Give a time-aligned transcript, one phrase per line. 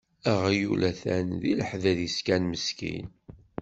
[0.31, 3.07] Aɣyul atan deg leḥder-is kan meskin.